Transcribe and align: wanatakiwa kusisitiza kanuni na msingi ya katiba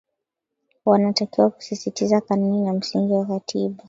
wanatakiwa 0.85 1.49
kusisitiza 1.49 2.21
kanuni 2.21 2.61
na 2.61 2.73
msingi 2.73 3.13
ya 3.13 3.25
katiba 3.25 3.75